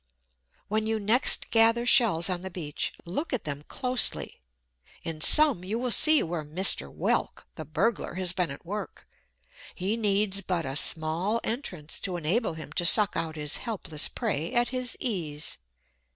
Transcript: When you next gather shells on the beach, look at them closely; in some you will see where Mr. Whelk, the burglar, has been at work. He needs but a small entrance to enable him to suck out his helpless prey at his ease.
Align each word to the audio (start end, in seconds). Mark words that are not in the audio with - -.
When 0.67 0.87
you 0.87 0.99
next 0.99 1.51
gather 1.51 1.85
shells 1.85 2.27
on 2.27 2.41
the 2.41 2.49
beach, 2.49 2.91
look 3.05 3.33
at 3.33 3.43
them 3.43 3.61
closely; 3.67 4.41
in 5.03 5.21
some 5.21 5.63
you 5.63 5.77
will 5.77 5.91
see 5.91 6.23
where 6.23 6.43
Mr. 6.43 6.91
Whelk, 6.91 7.45
the 7.53 7.65
burglar, 7.65 8.15
has 8.15 8.33
been 8.33 8.49
at 8.49 8.65
work. 8.65 9.07
He 9.75 9.95
needs 9.97 10.41
but 10.41 10.65
a 10.65 10.75
small 10.75 11.39
entrance 11.43 11.99
to 11.99 12.17
enable 12.17 12.55
him 12.55 12.71
to 12.73 12.83
suck 12.83 13.15
out 13.15 13.35
his 13.35 13.57
helpless 13.57 14.07
prey 14.07 14.51
at 14.53 14.69
his 14.69 14.97
ease. 14.99 15.59